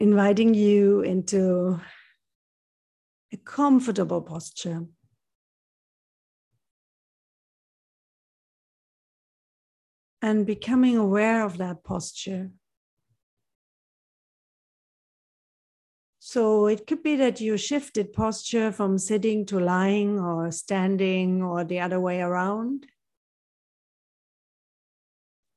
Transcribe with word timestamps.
inviting 0.00 0.54
you 0.54 1.00
into 1.00 1.80
a 3.32 3.36
comfortable 3.36 4.22
posture. 4.22 4.86
And 10.20 10.46
becoming 10.46 10.96
aware 10.96 11.44
of 11.44 11.58
that 11.58 11.84
posture. 11.84 12.50
So 16.18 16.66
it 16.66 16.86
could 16.86 17.02
be 17.02 17.16
that 17.16 17.40
you 17.40 17.56
shifted 17.56 18.12
posture 18.12 18.70
from 18.70 18.98
sitting 18.98 19.46
to 19.46 19.58
lying 19.58 20.18
or 20.18 20.50
standing 20.50 21.42
or 21.42 21.64
the 21.64 21.80
other 21.80 21.98
way 21.98 22.20
around. 22.20 22.86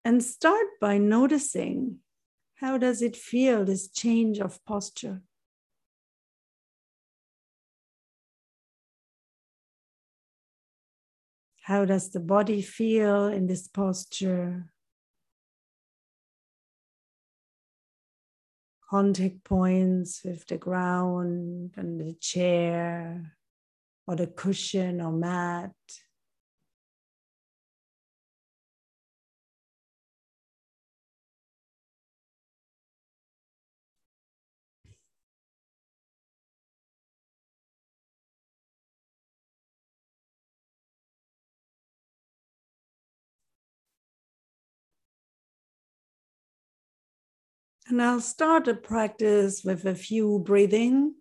And 0.06 0.24
start 0.24 0.68
by 0.80 0.98
noticing 0.98 1.98
how 2.62 2.78
does 2.78 3.02
it 3.02 3.16
feel 3.18 3.66
this 3.66 3.88
change 3.88 4.40
of 4.40 4.64
posture? 4.66 5.24
How 11.64 11.86
does 11.86 12.12
the 12.12 12.20
body 12.20 12.62
feel 12.62 13.26
in 13.26 13.48
this 13.48 13.68
posture? 13.68 14.72
Contact 18.92 19.44
points 19.44 20.22
with 20.24 20.46
the 20.46 20.58
ground 20.58 21.72
and 21.78 22.00
the 22.00 22.14
chair 22.20 23.38
or 24.06 24.16
the 24.16 24.28
cushion 24.28 25.02
or 25.02 25.12
mat. 25.12 25.72
And 47.92 48.02
I'll 48.02 48.22
start 48.22 48.70
a 48.70 48.74
practice 48.74 49.66
with 49.66 49.84
a 49.84 49.94
few 49.94 50.40
breathing 50.40 51.16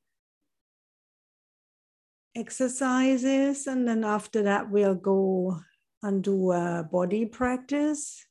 exercises. 2.37 3.67
And 3.67 3.89
then 3.89 4.05
after 4.05 4.45
that, 4.45 4.71
we'll 4.71 4.95
go 4.95 5.59
and 6.01 6.23
do 6.23 6.53
a 6.53 6.89
body 6.89 7.27
practice. 7.27 8.25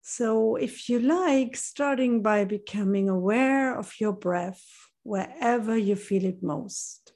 So, 0.00 0.56
if 0.56 0.88
you 0.88 0.98
like, 0.98 1.56
starting 1.56 2.22
by 2.22 2.46
becoming 2.46 3.10
aware 3.10 3.78
of 3.78 4.00
your 4.00 4.14
breath 4.14 4.64
wherever 5.02 5.76
you 5.76 5.94
feel 5.96 6.24
it 6.24 6.42
most. 6.42 7.12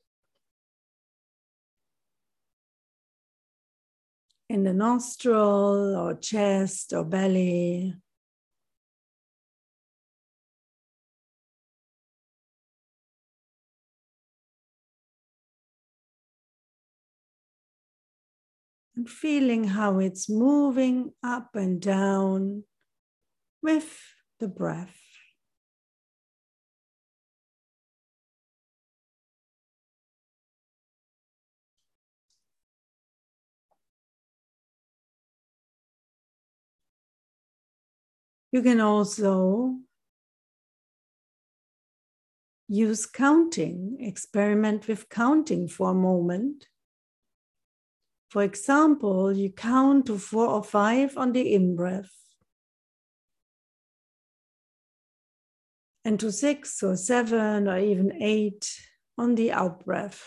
In 4.50 4.64
the 4.64 4.74
nostril 4.74 5.96
or 5.96 6.14
chest 6.14 6.92
or 6.92 7.04
belly. 7.04 7.94
And 18.98 19.08
feeling 19.08 19.62
how 19.62 20.00
it's 20.00 20.28
moving 20.28 21.12
up 21.22 21.54
and 21.54 21.80
down 21.80 22.64
with 23.62 23.96
the 24.40 24.48
breath. 24.48 24.96
You 38.50 38.62
can 38.62 38.80
also 38.80 39.76
use 42.66 43.06
counting, 43.06 43.98
experiment 44.00 44.88
with 44.88 45.08
counting 45.08 45.68
for 45.68 45.90
a 45.90 45.94
moment. 45.94 46.66
For 48.28 48.42
example, 48.42 49.34
you 49.34 49.50
count 49.50 50.06
to 50.06 50.18
four 50.18 50.46
or 50.46 50.62
five 50.62 51.16
on 51.16 51.32
the 51.32 51.54
in 51.54 51.76
breath, 51.76 52.12
and 56.04 56.20
to 56.20 56.30
six 56.30 56.82
or 56.82 56.96
seven 56.96 57.68
or 57.68 57.78
even 57.78 58.22
eight 58.22 58.70
on 59.16 59.34
the 59.34 59.52
out 59.52 59.84
breath. 59.84 60.22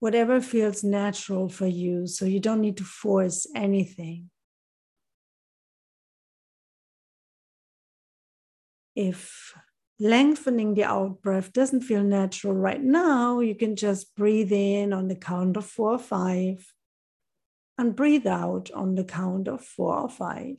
Whatever 0.00 0.42
feels 0.42 0.84
natural 0.84 1.48
for 1.48 1.66
you, 1.66 2.06
so 2.06 2.26
you 2.26 2.40
don't 2.40 2.60
need 2.60 2.76
to 2.76 2.84
force 2.84 3.46
anything. 3.54 4.28
If 8.94 9.54
lengthening 10.00 10.74
the 10.74 10.84
out 10.84 11.22
breath 11.22 11.52
doesn't 11.52 11.82
feel 11.82 12.02
natural 12.02 12.54
right 12.54 12.82
now, 12.82 13.40
you 13.40 13.54
can 13.54 13.76
just 13.76 14.14
breathe 14.16 14.52
in 14.52 14.92
on 14.92 15.08
the 15.08 15.14
count 15.14 15.56
of 15.56 15.64
four 15.64 15.92
or 15.92 15.98
five 15.98 16.72
and 17.78 17.96
breathe 17.96 18.26
out 18.26 18.70
on 18.72 18.94
the 18.94 19.04
count 19.04 19.48
of 19.48 19.64
four 19.64 19.96
or 19.96 20.08
five. 20.08 20.56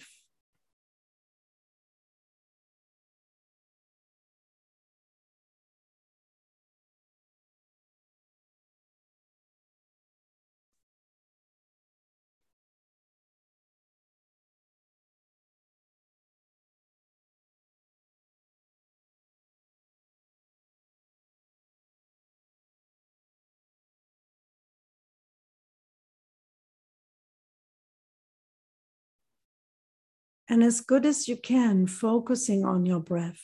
And 30.47 30.63
as 30.63 30.81
good 30.81 31.05
as 31.05 31.27
you 31.27 31.37
can, 31.37 31.87
focusing 31.87 32.63
on 32.63 32.85
your 32.85 32.99
breath. 32.99 33.41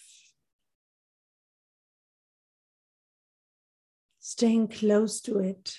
Staying 4.20 4.68
close 4.68 5.20
to 5.22 5.40
it. 5.40 5.76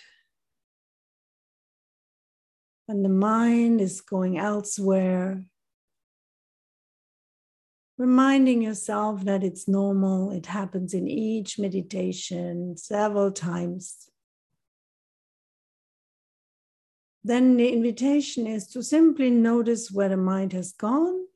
When 2.87 3.03
the 3.03 3.09
mind 3.09 3.81
is 3.81 4.01
going 4.01 4.37
elsewhere, 4.37 5.45
reminding 7.97 8.63
yourself 8.63 9.25
that 9.25 9.45
it's 9.45 9.69
normal, 9.69 10.33
it 10.33 10.47
happens 10.47 10.93
in 10.93 11.07
each 11.07 11.59
meditation 11.59 12.77
several 12.77 13.31
times. 13.31 14.09
Then 17.25 17.57
the 17.57 17.69
invitation 17.69 18.47
is 18.47 18.67
to 18.69 18.83
simply 18.83 19.31
notice 19.31 19.91
where 19.91 20.09
the 20.09 20.17
mind 20.17 20.53
has 20.53 20.73
gone. 20.73 21.27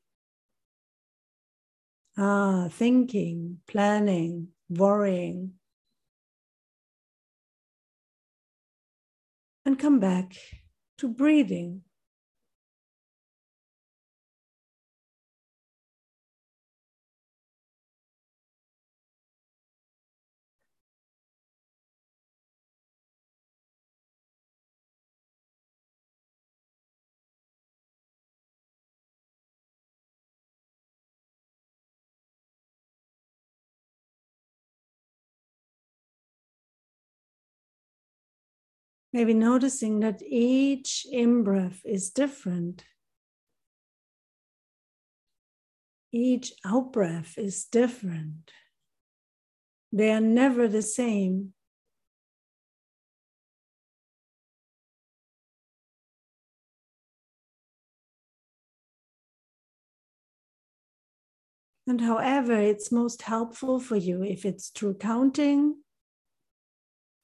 Ah, 2.17 2.67
thinking, 2.69 3.59
planning, 3.67 4.49
worrying. 4.69 5.53
And 9.65 9.77
come 9.77 9.99
back 9.99 10.35
to 10.97 11.07
breathing. 11.07 11.83
Maybe 39.17 39.33
noticing 39.33 40.01
that 40.01 40.21
each 40.21 41.07
in 41.11 41.43
breath 41.43 41.81
is 41.83 42.11
different. 42.11 42.83
Each 46.11 46.53
out 46.63 46.93
breath 46.93 47.33
is 47.35 47.65
different. 47.65 48.51
They 49.91 50.11
are 50.11 50.21
never 50.21 50.67
the 50.67 50.83
same. 50.83 51.55
And 61.87 62.01
however, 62.01 62.53
it's 62.53 62.91
most 62.91 63.23
helpful 63.23 63.79
for 63.79 63.95
you 63.95 64.21
if 64.21 64.45
it's 64.45 64.69
through 64.69 64.99
counting 64.99 65.77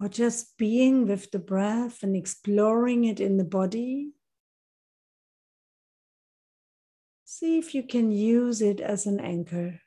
or 0.04 0.10
just 0.10 0.58
being 0.58 1.08
with 1.08 1.32
the 1.32 1.40
breath 1.40 2.04
and 2.04 2.14
exploring 2.14 3.06
it 3.06 3.22
in 3.22 3.38
the 3.38 3.46
body. 3.46 4.12
See 7.24 7.58
if 7.58 7.74
you 7.74 7.84
can 7.84 8.12
use 8.12 8.62
it 8.62 8.82
as 8.82 9.06
an 9.06 9.22
anchor. 9.22 9.80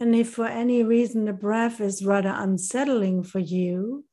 And 0.00 0.16
if 0.16 0.30
for 0.30 0.46
any 0.46 0.82
reason 0.82 1.26
the 1.26 1.32
breath 1.32 1.80
is 1.80 2.04
rather 2.04 2.34
unsettling 2.34 3.22
for 3.22 3.38
you, 3.38 4.06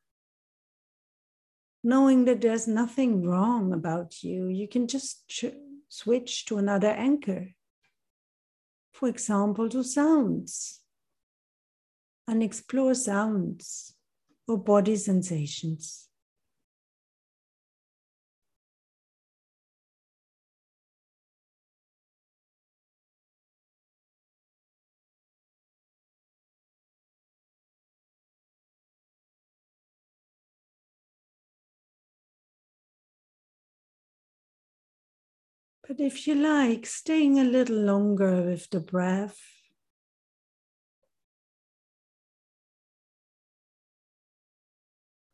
knowing 1.87 2.25
that 2.25 2.41
there's 2.41 2.67
nothing 2.67 3.25
wrong 3.25 3.71
about 3.71 4.21
you, 4.21 4.47
you 4.47 4.67
can 4.67 4.89
just 4.89 5.25
ch- 5.29 5.55
switch 5.87 6.43
to 6.43 6.57
another 6.57 6.89
anchor. 6.89 7.47
For 8.91 9.07
example, 9.07 9.69
to 9.69 9.83
sounds 9.85 10.81
and 12.27 12.43
explore 12.43 12.93
sounds 12.93 13.93
or 14.49 14.57
body 14.57 14.97
sensations. 14.97 16.09
But 35.87 36.01
if 36.01 36.27
you 36.27 36.35
like, 36.35 36.85
staying 36.85 37.39
a 37.39 37.45
little 37.45 37.77
longer 37.77 38.41
with 38.41 38.69
the 38.71 38.81
breath. 38.81 39.39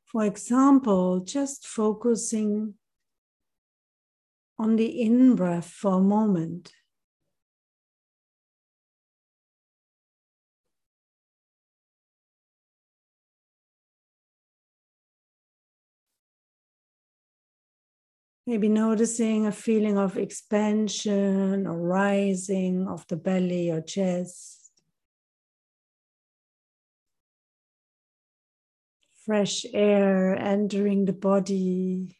For 0.05 0.23
example, 0.23 1.21
just 1.21 1.65
focusing 1.65 2.75
on 4.59 4.75
the 4.75 5.01
in 5.01 5.35
breath 5.35 5.71
for 5.71 5.95
a 5.95 6.03
moment. 6.03 6.71
Maybe 18.45 18.67
noticing 18.67 19.45
a 19.45 19.53
feeling 19.53 19.97
of 19.97 20.17
expansion 20.17 21.65
or 21.65 21.77
rising 21.77 22.87
of 22.89 23.07
the 23.07 23.15
belly 23.15 23.71
or 23.71 23.79
chest. 23.79 24.71
Fresh 29.25 29.65
air 29.73 30.35
entering 30.35 31.05
the 31.05 31.13
body. 31.13 32.17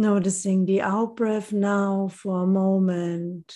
Noticing 0.00 0.64
the 0.64 0.80
out 0.80 1.16
breath 1.16 1.52
now 1.52 2.06
for 2.06 2.44
a 2.44 2.46
moment. 2.46 3.52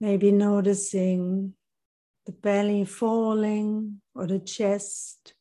Maybe 0.00 0.30
noticing 0.30 1.54
the 2.26 2.32
belly 2.32 2.84
falling 2.84 4.00
or 4.14 4.28
the 4.28 4.38
chest 4.38 5.34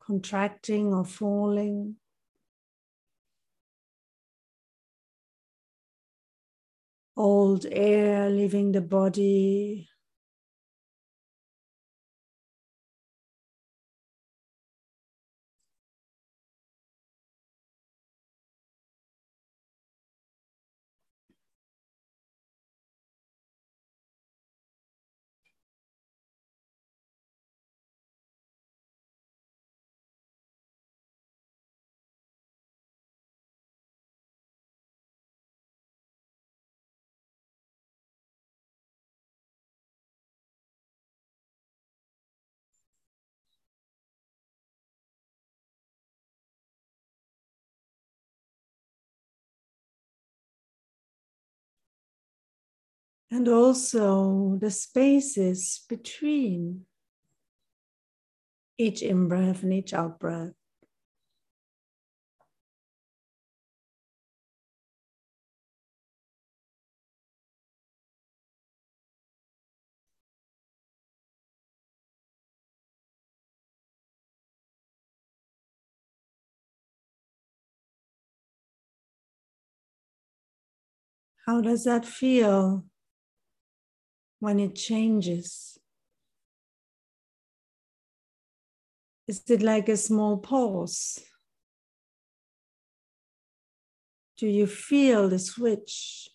contracting 0.00 0.94
or 0.94 1.04
falling. 1.04 1.96
Old 7.22 7.66
air 7.70 8.28
leaving 8.28 8.72
the 8.72 8.80
body. 8.82 9.91
And 53.32 53.48
also 53.48 54.58
the 54.60 54.70
spaces 54.70 55.86
between 55.88 56.84
each 58.76 59.00
in 59.00 59.26
breath 59.26 59.62
and 59.62 59.72
each 59.72 59.94
out 59.94 60.20
breath. 60.20 60.52
How 81.46 81.60
does 81.60 81.84
that 81.84 82.04
feel? 82.04 82.84
When 84.42 84.58
it 84.58 84.74
changes? 84.74 85.78
Is 89.28 89.48
it 89.48 89.62
like 89.62 89.88
a 89.88 89.96
small 89.96 90.36
pause? 90.38 91.20
Do 94.36 94.48
you 94.48 94.66
feel 94.66 95.28
the 95.28 95.38
switch? 95.38 96.28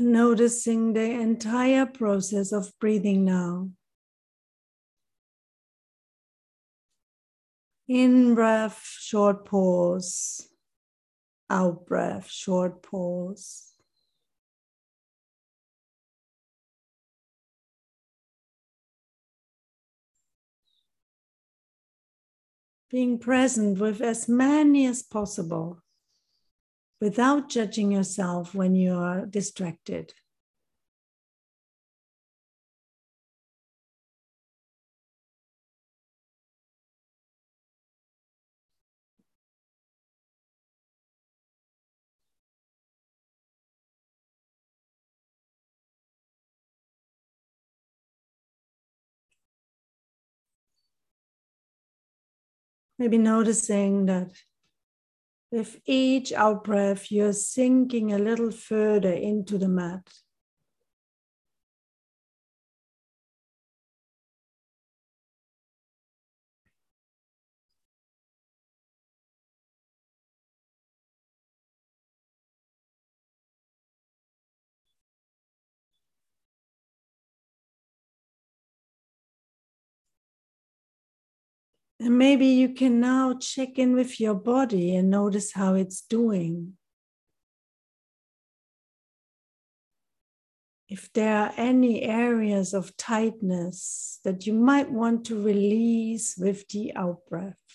Noticing 0.00 0.92
the 0.92 1.10
entire 1.10 1.86
process 1.86 2.52
of 2.52 2.72
breathing 2.80 3.24
now. 3.24 3.70
In 7.88 8.34
breath, 8.34 8.82
short 8.98 9.44
pause. 9.44 10.48
out 11.48 11.86
breath, 11.86 12.28
short 12.28 12.82
pause. 12.82 13.72
Being 22.90 23.18
present 23.18 23.78
with 23.78 24.00
as 24.00 24.28
many 24.28 24.86
as 24.86 25.02
possible 25.02 25.82
without 27.00 27.48
judging 27.48 27.92
yourself 27.92 28.54
when 28.54 28.74
you 28.74 28.94
are 28.94 29.26
distracted. 29.26 30.14
Maybe 52.98 53.18
noticing 53.18 54.06
that 54.06 54.32
with 55.50 55.80
each 55.86 56.32
out 56.32 56.64
breath, 56.64 57.10
you're 57.10 57.32
sinking 57.32 58.12
a 58.12 58.18
little 58.18 58.50
further 58.50 59.12
into 59.12 59.58
the 59.58 59.68
mat. 59.68 60.08
And 81.98 82.18
maybe 82.18 82.46
you 82.46 82.74
can 82.74 83.00
now 83.00 83.38
check 83.38 83.78
in 83.78 83.94
with 83.94 84.20
your 84.20 84.34
body 84.34 84.94
and 84.94 85.10
notice 85.10 85.52
how 85.52 85.74
it's 85.74 86.02
doing. 86.02 86.74
If 90.88 91.12
there 91.14 91.36
are 91.36 91.52
any 91.56 92.02
areas 92.02 92.72
of 92.72 92.96
tightness 92.96 94.20
that 94.24 94.46
you 94.46 94.52
might 94.52 94.90
want 94.90 95.24
to 95.26 95.42
release 95.42 96.36
with 96.36 96.68
the 96.68 96.94
out 96.94 97.26
breath. 97.28 97.65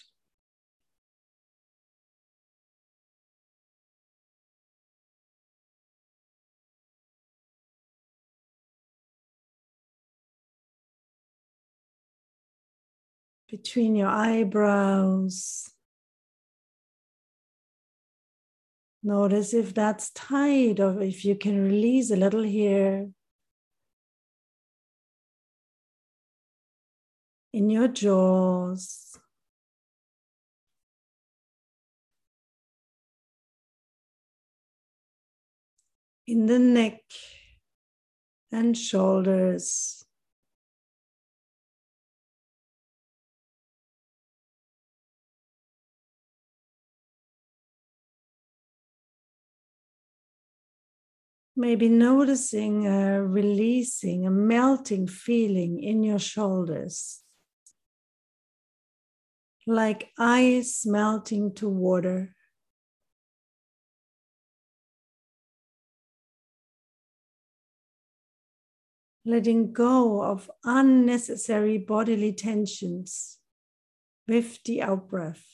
Between 13.52 13.98
your 13.98 14.08
eyebrows. 14.08 15.70
Notice 19.04 19.54
if 19.54 19.74
that's 19.74 20.10
tight 20.12 20.80
or 20.80 21.02
if 21.02 21.26
you 21.26 21.36
can 21.36 21.62
release 21.62 22.12
a 22.12 22.16
little 22.16 22.44
here. 22.44 23.10
In 27.52 27.70
your 27.70 27.90
jaws. 27.90 29.18
In 36.26 36.46
the 36.46 36.60
neck 36.60 37.02
and 38.54 38.78
shoulders. 38.78 40.01
Maybe 51.62 51.90
noticing 51.90 52.88
a 52.88 53.24
releasing, 53.24 54.26
a 54.26 54.32
melting 54.32 55.06
feeling 55.06 55.80
in 55.80 56.02
your 56.02 56.18
shoulders, 56.18 57.22
like 59.68 60.10
ice 60.18 60.88
melting 60.88 61.54
to 61.58 61.70
water. 61.70 62.36
Letting 69.24 69.72
go 69.72 70.24
of 70.24 70.50
unnecessary 70.64 71.78
bodily 71.78 72.34
tensions 72.34 73.38
with 74.28 74.64
the 74.64 74.82
out 74.82 75.08
breath. 75.08 75.51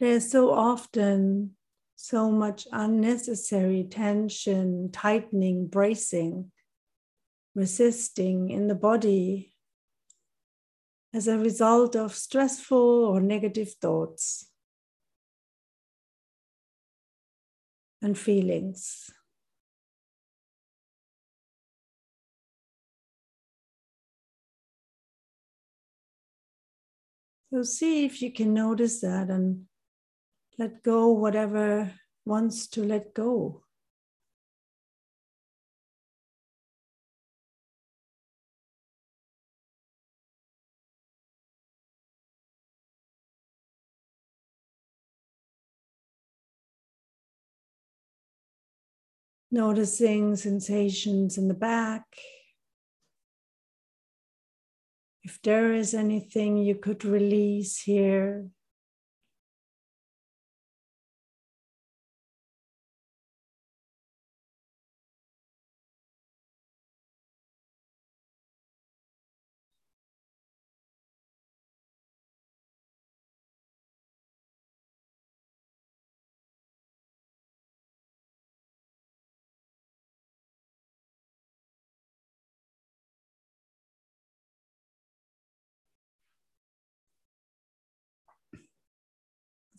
There's 0.00 0.30
so 0.30 0.50
often 0.50 1.56
so 1.94 2.30
much 2.30 2.66
unnecessary 2.72 3.84
tension, 3.84 4.90
tightening, 4.90 5.66
bracing, 5.66 6.52
resisting 7.54 8.48
in 8.48 8.66
the 8.66 8.74
body 8.74 9.52
as 11.12 11.28
a 11.28 11.36
result 11.36 11.96
of 11.96 12.14
stressful 12.14 12.78
or 12.78 13.20
negative 13.20 13.74
thoughts 13.74 14.50
and 18.00 18.16
feelings. 18.16 19.10
So 27.52 27.64
see 27.64 28.06
if 28.06 28.22
you 28.22 28.32
can 28.32 28.54
notice 28.54 29.02
that 29.02 29.28
and 29.28 29.66
let 30.60 30.82
go 30.82 31.08
whatever 31.08 31.90
wants 32.26 32.66
to 32.66 32.84
let 32.84 33.14
go. 33.14 33.62
Noticing 49.50 50.36
sensations 50.36 51.38
in 51.38 51.48
the 51.48 51.54
back. 51.54 52.04
If 55.22 55.40
there 55.40 55.72
is 55.72 55.94
anything 55.94 56.58
you 56.58 56.74
could 56.74 57.06
release 57.06 57.80
here, 57.80 58.50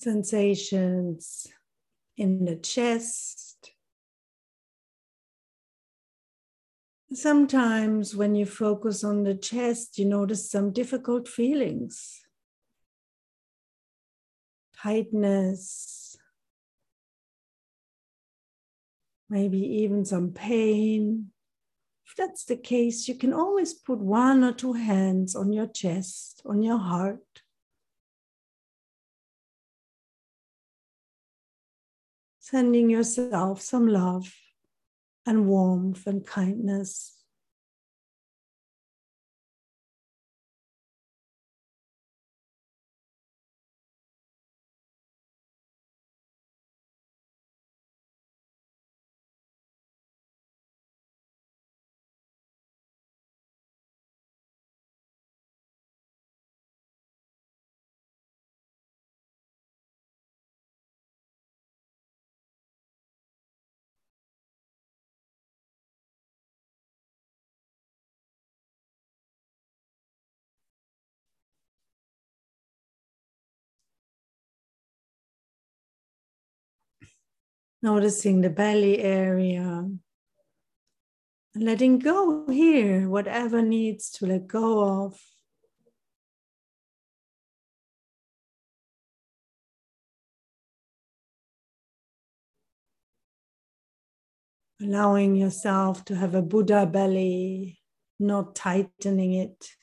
sensations 0.01 1.47
in 2.17 2.45
the 2.45 2.55
chest. 2.55 3.71
Sometimes, 7.13 8.15
when 8.15 8.35
you 8.35 8.45
focus 8.45 9.03
on 9.03 9.23
the 9.23 9.35
chest, 9.35 9.97
you 9.97 10.05
notice 10.05 10.49
some 10.49 10.71
difficult 10.71 11.27
feelings 11.27 12.21
tightness, 14.81 16.17
maybe 19.29 19.59
even 19.59 20.03
some 20.05 20.31
pain. 20.31 21.27
If 22.07 22.15
that's 22.15 22.45
the 22.45 22.55
case, 22.55 23.07
you 23.07 23.15
can 23.15 23.33
always 23.33 23.73
put 23.73 23.99
one 23.99 24.43
or 24.43 24.53
two 24.53 24.73
hands 24.73 25.35
on 25.35 25.53
your 25.53 25.67
chest, 25.67 26.41
on 26.45 26.63
your 26.63 26.79
heart. 26.79 27.40
Sending 32.51 32.89
yourself 32.89 33.61
some 33.61 33.87
love 33.87 34.35
and 35.25 35.47
warmth 35.47 36.05
and 36.05 36.27
kindness. 36.27 37.20
Noticing 77.83 78.41
the 78.41 78.49
belly 78.49 78.99
area. 78.99 79.89
Letting 81.55 81.97
go 81.99 82.45
here, 82.47 83.09
whatever 83.09 83.61
needs 83.61 84.11
to 84.11 84.27
let 84.27 84.47
go 84.47 85.05
of. 85.05 85.19
Allowing 94.79 95.35
yourself 95.35 96.05
to 96.05 96.15
have 96.15 96.35
a 96.35 96.41
Buddha 96.41 96.85
belly, 96.85 97.79
not 98.19 98.55
tightening 98.55 99.33
it. 99.33 99.75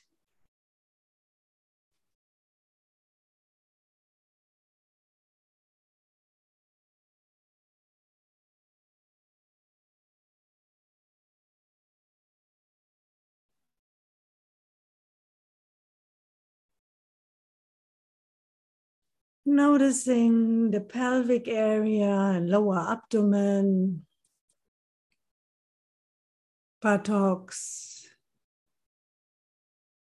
Noticing 19.50 20.72
the 20.72 20.80
pelvic 20.82 21.48
area 21.48 22.10
and 22.10 22.50
lower 22.50 22.92
abdomen, 22.92 24.04
buttocks. 26.82 28.06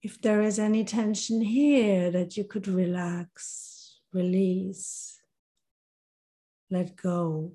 If 0.03 0.21
there 0.21 0.43
is 0.43 0.60
any 0.60 0.83
tension 0.83 1.41
here 1.41 2.12
that 2.12 2.38
you 2.38 2.43
could 2.43 2.67
relax, 2.67 4.00
release, 4.13 5.19
let 6.69 6.95
go. 6.95 7.53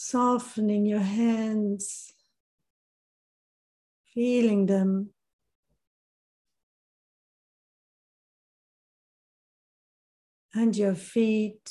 Softening 0.00 0.86
your 0.86 1.00
hands, 1.00 2.14
feeling 4.14 4.66
them. 4.66 5.10
And 10.54 10.76
your 10.76 10.94
feet 10.94 11.68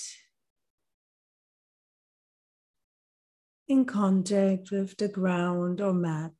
in 3.69 3.85
contact 3.85 4.71
with 4.71 4.97
the 4.97 5.07
ground 5.07 5.79
or 5.79 5.93
mat. 5.93 6.33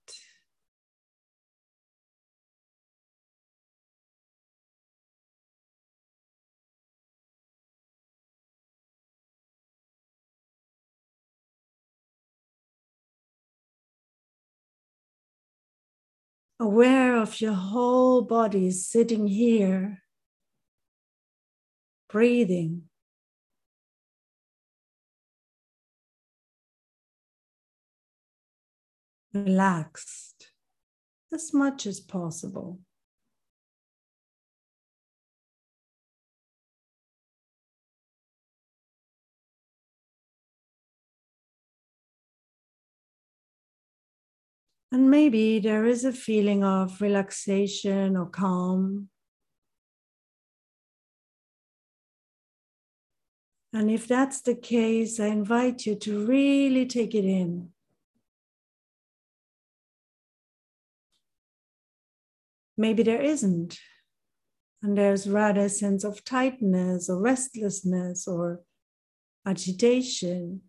Aware 16.60 17.17
of 17.17 17.39
your 17.39 17.54
whole 17.54 18.22
body 18.22 18.72
sitting 18.72 19.28
here, 19.28 20.04
breathing. 22.10 22.84
Relaxed 29.34 30.52
as 31.32 31.54
much 31.54 31.86
as 31.86 32.00
possible. 32.00 32.80
And 44.91 45.12
maybe 45.12 45.60
there 45.60 45.86
is 45.86 46.06
a 46.06 46.13
feeling 46.13 46.63
of 46.63 47.02
relaxation 47.02 48.15
or 48.15 48.28
calm. 48.28 49.10
And 53.73 53.91
if 53.91 54.08
that's 54.08 54.41
the 54.41 54.56
case, 54.56 55.19
I 55.19 55.28
invite 55.28 55.86
you 55.86 55.95
to 55.95 56.26
really 56.26 56.86
take 56.86 57.13
it 57.13 57.26
in. 57.26 57.69
Maybe 62.78 63.04
there 63.04 63.21
isn't. 63.21 63.78
And 64.82 64.97
there's 64.97 65.28
rather 65.28 65.62
a 65.62 65.69
sense 65.69 66.04
of 66.04 66.23
tightness 66.23 67.10
or 67.10 67.19
restlessness 67.19 68.28
or 68.28 68.62
agitation. 69.45 70.62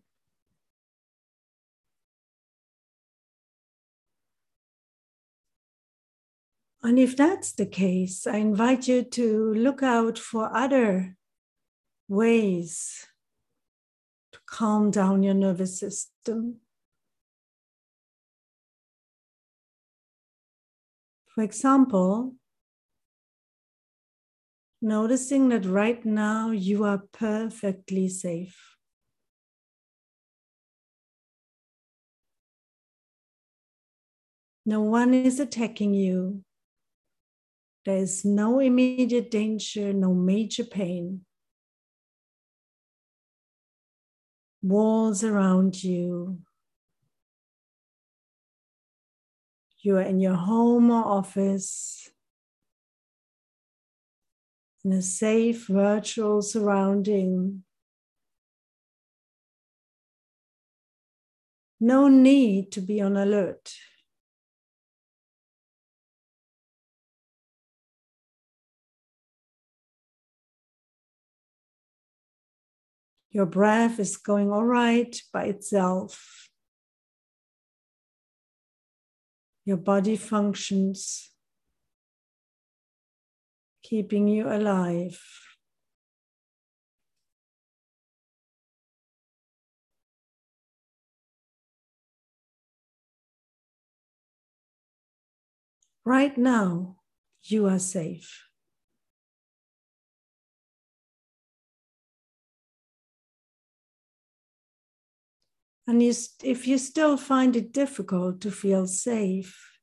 And 6.81 6.97
if 6.97 7.17
that's 7.17 7.51
the 7.51 7.65
case, 7.65 8.25
I 8.25 8.37
invite 8.37 8.87
you 8.87 9.03
to 9.03 9.53
look 9.53 9.83
out 9.83 10.17
for 10.17 10.55
other 10.55 11.17
ways 12.07 13.05
to 14.31 14.39
calm 14.45 14.89
down 14.89 15.21
your 15.21 15.33
nervous 15.33 15.77
system. 15.77 16.61
For 21.35 21.43
example, 21.43 22.35
noticing 24.81 25.49
that 25.49 25.65
right 25.65 26.03
now 26.05 26.51
you 26.51 26.85
are 26.85 27.03
perfectly 27.11 28.07
safe. 28.07 28.77
No 34.65 34.81
one 34.81 35.13
is 35.13 35.39
attacking 35.39 35.93
you. 35.93 36.43
There's 37.85 38.25
no 38.25 38.59
immediate 38.59 39.31
danger, 39.31 39.93
no 39.93 40.13
major 40.13 40.63
pain. 40.63 41.21
Walls 44.61 45.23
around 45.23 45.83
you. 45.83 46.39
You 49.81 49.95
are 49.97 50.01
in 50.01 50.19
your 50.19 50.35
home 50.35 50.91
or 50.91 51.05
office, 51.05 52.09
in 54.83 54.91
a 54.91 55.01
safe 55.01 55.67
virtual 55.67 56.41
surrounding. 56.41 57.63
No 61.79 62.09
need 62.09 62.73
to 62.73 62.81
be 62.81 62.99
on 62.99 63.15
alert. 63.15 63.73
Your 73.31 73.45
breath 73.45 73.99
is 73.99 74.17
going 74.17 74.51
all 74.51 74.65
right 74.65 75.15
by 75.31 75.45
itself. 75.45 76.49
Your 79.65 79.77
body 79.77 80.15
functions. 80.17 81.29
keeping 83.89 84.27
you 84.27 84.47
alive. 84.47 85.19
Right 96.05 96.37
now, 96.37 96.97
you 97.43 97.67
are 97.67 97.79
safe. 97.79 98.48
And 105.89 106.03
you, 106.03 106.13
if 106.43 106.67
you 106.67 106.77
still 106.77 107.17
find 107.17 107.55
it 107.55 107.73
difficult 107.73 108.41
to 108.41 108.51
feel 108.51 108.85
safe, 108.85 109.79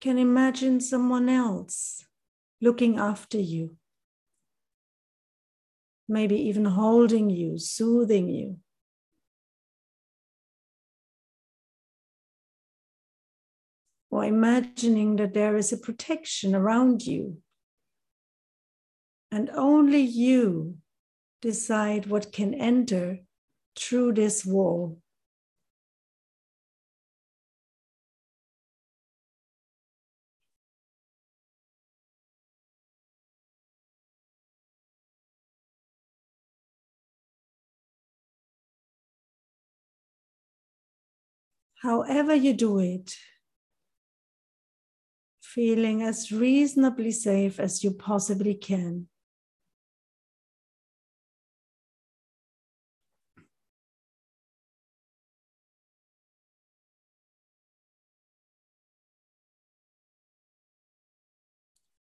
can 0.00 0.18
imagine 0.18 0.80
someone 0.80 1.28
else 1.28 2.04
looking 2.60 2.96
after 2.96 3.40
you, 3.40 3.76
maybe 6.08 6.36
even 6.36 6.64
holding 6.64 7.28
you, 7.28 7.58
soothing 7.58 8.28
you. 8.28 8.58
Or 14.12 14.24
imagining 14.24 15.16
that 15.16 15.34
there 15.34 15.56
is 15.56 15.72
a 15.72 15.76
protection 15.76 16.54
around 16.54 17.04
you, 17.04 17.38
and 19.32 19.50
only 19.50 20.02
you 20.02 20.76
decide 21.40 22.06
what 22.06 22.30
can 22.30 22.54
enter 22.54 23.18
through 23.76 24.12
this 24.14 24.44
wall. 24.44 24.98
However, 41.82 42.34
you 42.34 42.52
do 42.54 42.78
it, 42.78 43.14
feeling 45.42 46.02
as 46.02 46.32
reasonably 46.32 47.10
safe 47.10 47.60
as 47.60 47.84
you 47.84 47.90
possibly 47.90 48.54
can. 48.54 49.08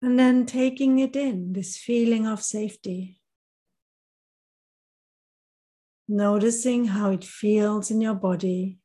And 0.01 0.19
then 0.19 0.47
taking 0.47 1.01
it 1.01 1.17
in, 1.17 1.53
this 1.55 1.77
feeling 1.77 2.27
of 2.27 2.43
safety. 2.43 3.21
Noticing 6.09 6.87
how 6.87 7.11
it 7.11 7.25
feels 7.25 7.91
in 7.91 8.01
your 8.01 8.15
body. 8.15 8.79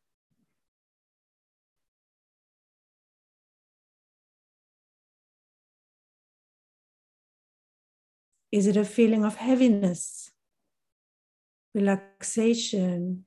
Is 8.52 8.68
it 8.68 8.78
a 8.78 8.86
feeling 8.86 9.24
of 9.24 9.36
heaviness, 9.36 10.32
relaxation? 11.74 13.26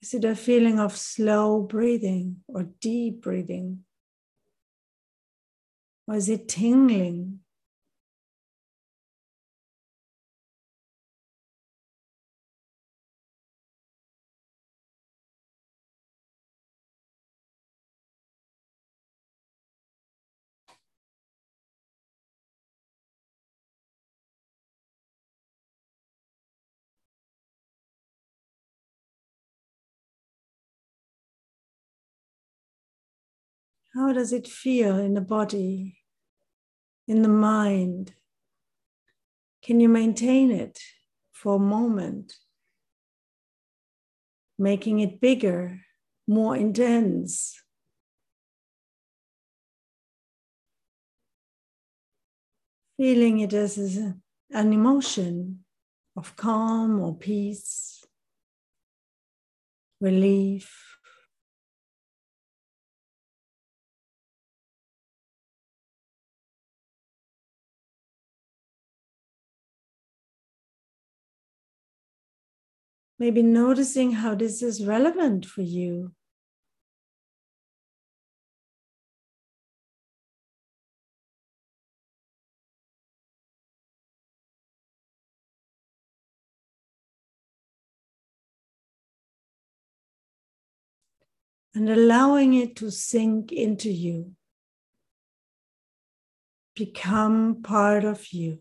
Is 0.00 0.14
it 0.14 0.24
a 0.24 0.36
feeling 0.36 0.78
of 0.78 0.96
slow 0.96 1.60
breathing 1.62 2.36
or 2.46 2.62
deep 2.80 3.22
breathing? 3.22 3.84
Is 6.10 6.28
it 6.30 6.48
tingling? 6.48 7.40
How 33.94 34.12
does 34.12 34.32
it 34.32 34.46
feel 34.46 34.98
in 34.98 35.14
the 35.14 35.20
body, 35.20 35.97
in 37.08 37.22
the 37.22 37.28
mind? 37.28 38.12
Can 39.62 39.80
you 39.80 39.88
maintain 39.88 40.52
it 40.52 40.78
for 41.32 41.56
a 41.56 41.58
moment, 41.58 42.34
making 44.58 45.00
it 45.00 45.20
bigger, 45.20 45.80
more 46.28 46.54
intense? 46.54 47.60
Feeling 52.98 53.40
it 53.40 53.52
as 53.52 53.78
an 53.78 54.22
emotion 54.50 55.64
of 56.16 56.36
calm 56.36 57.00
or 57.00 57.16
peace, 57.16 58.04
relief. 60.00 60.87
Maybe 73.18 73.42
noticing 73.42 74.12
how 74.12 74.36
this 74.36 74.62
is 74.62 74.86
relevant 74.86 75.44
for 75.44 75.62
you. 75.62 76.12
And 91.74 91.90
allowing 91.90 92.54
it 92.54 92.76
to 92.76 92.90
sink 92.90 93.52
into 93.52 93.90
you, 93.90 94.32
become 96.74 97.62
part 97.62 98.04
of 98.04 98.32
you. 98.32 98.60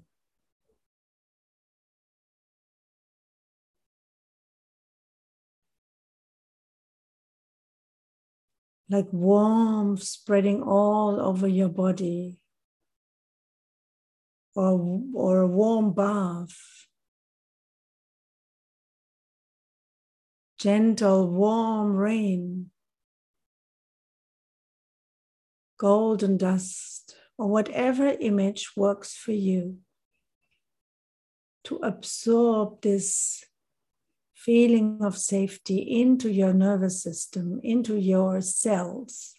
Like 8.89 9.08
warmth 9.12 10.04
spreading 10.04 10.63
all 10.63 11.19
over 11.19 11.47
your 11.47 11.69
body, 11.69 12.39
or, 14.56 15.02
or 15.13 15.41
a 15.41 15.47
warm 15.47 15.93
bath, 15.93 16.58
gentle, 20.58 21.28
warm 21.28 21.95
rain, 21.95 22.71
golden 25.78 26.38
dust, 26.38 27.15
or 27.38 27.47
whatever 27.47 28.08
image 28.19 28.71
works 28.76 29.15
for 29.15 29.34
you 29.34 29.78
to 31.65 31.76
absorb 31.84 32.82
this 32.82 33.43
feeling 34.47 34.99
of 35.01 35.17
safety 35.17 35.79
into 35.79 36.31
your 36.31 36.53
nervous 36.53 37.03
system, 37.03 37.60
into 37.63 37.97
your 37.97 38.39
cells. 38.39 39.33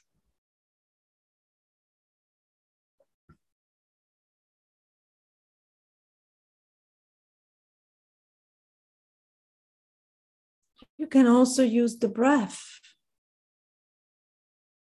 You 10.99 11.07
can 11.07 11.27
also 11.27 11.63
use 11.63 11.97
the 11.97 12.09
breath 12.09 12.79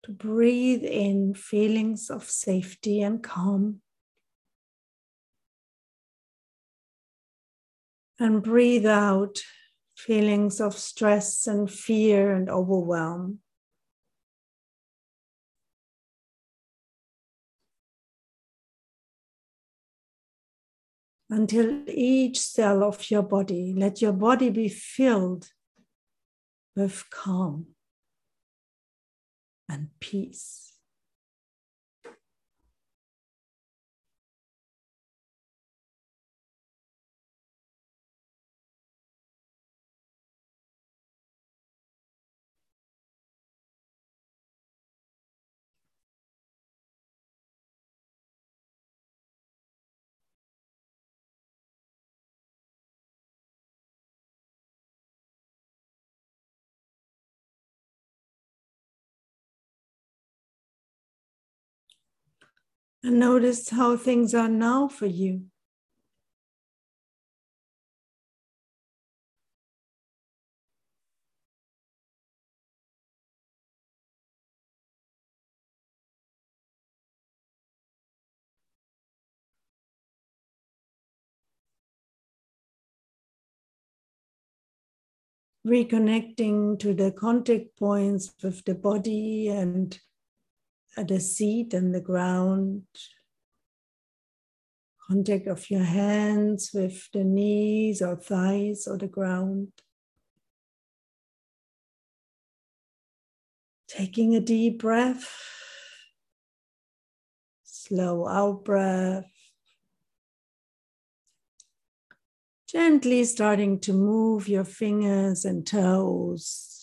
to 0.05 0.11
breathe 0.11 0.83
in 0.83 1.35
feelings 1.35 2.09
of 2.09 2.23
safety 2.23 2.99
and 2.99 3.21
calm. 3.21 3.81
And 8.17 8.41
breathe 8.41 8.87
out 8.87 9.43
feelings 10.05 10.61
of 10.61 10.77
stress 10.77 11.45
and 11.45 11.69
fear 11.69 12.31
and 12.31 12.49
overwhelm. 12.49 13.39
Until 21.29 21.83
each 21.87 22.39
cell 22.39 22.83
of 22.83 23.11
your 23.11 23.23
body, 23.23 23.73
let 23.75 24.01
your 24.01 24.13
body 24.13 24.49
be 24.49 24.69
filled 24.69 25.49
with 26.75 27.03
calm 27.11 27.67
and 29.67 29.89
peace. 29.99 30.68
And 63.01 63.19
notice 63.19 63.69
how 63.69 63.95
things 63.95 64.33
are 64.33 64.49
now 64.49 64.87
for 64.87 65.05
you. 65.05 65.45
reconnecting 85.67 86.79
to 86.79 86.93
the 86.93 87.11
contact 87.11 87.77
points 87.77 88.33
with 88.41 88.63
the 88.65 88.73
body 88.73 89.49
and 89.49 89.99
the 90.97 91.19
seat 91.19 91.73
and 91.73 91.93
the 91.93 92.01
ground. 92.01 92.83
Contact 95.07 95.47
of 95.47 95.69
your 95.69 95.83
hands 95.83 96.71
with 96.73 97.09
the 97.11 97.23
knees 97.23 98.01
or 98.01 98.15
thighs 98.15 98.87
or 98.87 98.97
the 98.97 99.07
ground. 99.07 99.71
Taking 103.87 104.35
a 104.35 104.39
deep 104.39 104.79
breath, 104.79 105.35
slow 107.63 108.27
out 108.27 108.63
breath. 108.63 109.25
Gently 112.67 113.23
starting 113.23 113.79
to 113.79 113.93
move 113.93 114.47
your 114.47 114.63
fingers 114.63 115.43
and 115.43 115.65
toes. 115.65 116.78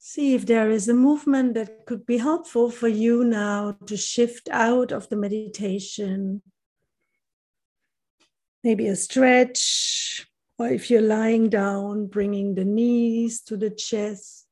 See 0.00 0.34
if 0.34 0.46
there 0.46 0.70
is 0.70 0.88
a 0.88 0.94
movement 0.94 1.54
that 1.54 1.84
could 1.84 2.06
be 2.06 2.18
helpful 2.18 2.70
for 2.70 2.88
you 2.88 3.24
now 3.24 3.72
to 3.86 3.96
shift 3.96 4.48
out 4.50 4.92
of 4.92 5.08
the 5.08 5.16
meditation. 5.16 6.40
Maybe 8.62 8.86
a 8.86 8.96
stretch, 8.96 10.26
or 10.56 10.68
if 10.68 10.90
you're 10.90 11.02
lying 11.02 11.48
down, 11.48 12.06
bringing 12.06 12.54
the 12.54 12.64
knees 12.64 13.42
to 13.42 13.56
the 13.56 13.70
chest, 13.70 14.46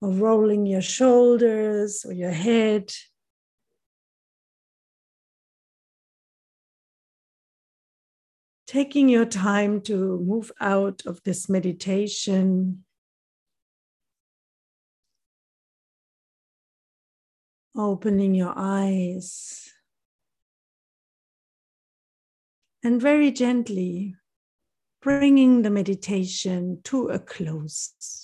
or 0.00 0.10
rolling 0.10 0.66
your 0.66 0.82
shoulders 0.82 2.04
or 2.04 2.12
your 2.12 2.30
head. 2.30 2.92
Taking 8.66 9.08
your 9.08 9.26
time 9.26 9.80
to 9.82 10.18
move 10.20 10.52
out 10.60 11.02
of 11.06 11.22
this 11.22 11.48
meditation. 11.48 12.83
Opening 17.76 18.34
your 18.34 18.52
eyes. 18.56 19.72
And 22.84 23.00
very 23.00 23.32
gently 23.32 24.14
bringing 25.02 25.62
the 25.62 25.70
meditation 25.70 26.80
to 26.84 27.08
a 27.08 27.18
close. 27.18 28.23